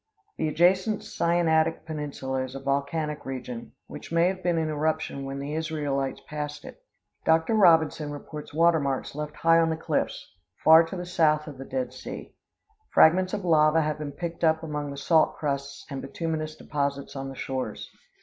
The 0.39 0.47
adjacent 0.47 1.03
Sinaitic 1.03 1.85
peninsula 1.85 2.41
is 2.43 2.55
a 2.55 2.59
volcanic 2.59 3.23
region, 3.23 3.73
which 3.85 4.11
may 4.11 4.29
have 4.29 4.41
been 4.41 4.57
in 4.57 4.67
eruption 4.67 5.25
when 5.25 5.37
the 5.37 5.53
Israelites 5.53 6.19
passed 6.27 6.65
it. 6.65 6.81
Dr. 7.23 7.53
Robinson 7.53 8.09
reports 8.09 8.51
water 8.51 8.79
marks 8.79 9.13
left 9.13 9.35
high 9.35 9.59
on 9.59 9.69
the 9.69 9.77
cliffs, 9.77 10.25
far 10.63 10.83
to 10.85 10.95
the 10.95 11.05
south 11.05 11.45
of 11.45 11.59
the 11.59 11.65
Dead 11.65 11.93
Sea. 11.93 12.33
Fragments 12.91 13.35
of 13.35 13.45
lava 13.45 13.83
have 13.83 13.99
been 13.99 14.11
picked 14.13 14.43
up 14.43 14.63
among 14.63 14.89
the 14.89 14.97
salt 14.97 15.35
crusts 15.35 15.85
and 15.87 16.01
bituminous 16.01 16.55
deposits 16.55 17.15
on 17.15 17.29
the 17.29 17.35
shores. 17.35 17.87